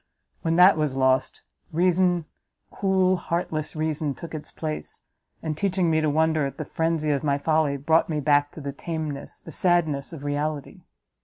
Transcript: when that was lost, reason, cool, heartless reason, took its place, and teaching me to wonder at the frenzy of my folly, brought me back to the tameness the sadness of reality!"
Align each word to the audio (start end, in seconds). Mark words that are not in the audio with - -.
when 0.41 0.55
that 0.55 0.77
was 0.77 0.95
lost, 0.95 1.43
reason, 1.71 2.25
cool, 2.71 3.17
heartless 3.17 3.75
reason, 3.75 4.15
took 4.15 4.33
its 4.33 4.51
place, 4.51 5.03
and 5.43 5.55
teaching 5.55 5.91
me 5.91 6.01
to 6.01 6.09
wonder 6.09 6.43
at 6.47 6.57
the 6.57 6.65
frenzy 6.65 7.11
of 7.11 7.23
my 7.23 7.37
folly, 7.37 7.77
brought 7.77 8.09
me 8.09 8.19
back 8.19 8.49
to 8.49 8.59
the 8.61 8.73
tameness 8.73 9.39
the 9.39 9.51
sadness 9.51 10.11
of 10.11 10.23
reality!" 10.23 10.81